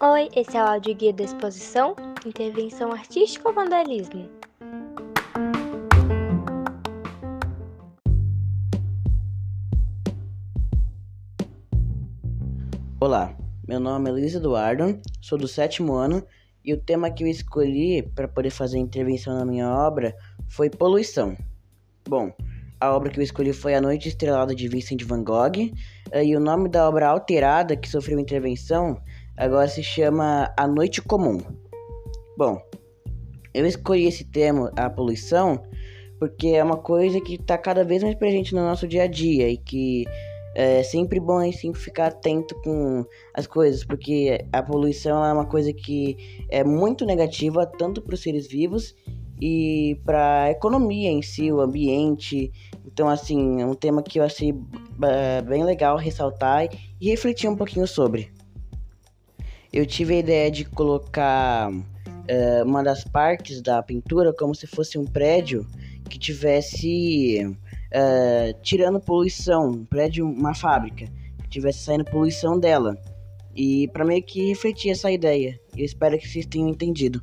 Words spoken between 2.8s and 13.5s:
Artística ou Vandalismo? Olá,